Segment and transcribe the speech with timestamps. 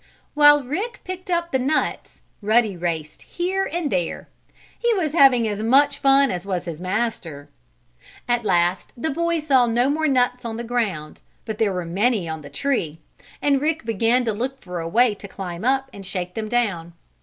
[0.33, 4.27] While Rick picked up the nuts Ruddy raced here and there.
[4.79, 7.49] He was having as much fun as was his master.
[8.27, 12.27] At last the boy saw no more nuts on the ground, but there were many
[12.27, 12.97] on the tree,
[13.43, 16.93] and Rick began to look for a way to climb up and shake them down.